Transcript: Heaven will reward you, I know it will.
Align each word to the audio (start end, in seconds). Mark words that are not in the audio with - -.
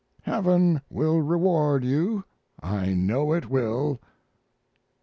Heaven 0.23 0.81
will 0.89 1.21
reward 1.21 1.85
you, 1.85 2.23
I 2.59 2.95
know 2.95 3.33
it 3.33 3.51
will. 3.51 3.99